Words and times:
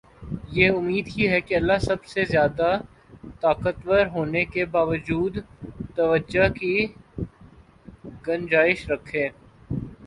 یہ 0.51 0.69
امید 0.69 1.07
ہی 1.07 1.27
ہے 1.29 1.39
کہ 1.41 1.55
اللہ 1.55 1.79
سب 1.81 2.05
سے 2.05 2.23
زیادہ 2.25 2.69
طاقتور 3.41 4.05
ہونے 4.05 4.43
کے 4.45 4.65
باوجود 4.71 5.37
توبہ 5.95 6.47
کی 6.55 6.75
گنجائش 8.27 8.89
رکھے 8.89 9.27